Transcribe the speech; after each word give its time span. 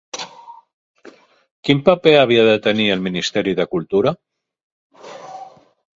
Quin 1.69 1.83
paper 1.89 2.15
havia 2.21 2.47
de 2.49 2.57
tenir 2.69 2.89
el 2.95 3.03
Ministeri 3.09 3.53
de 3.61 3.69
Cultura? 3.77 4.15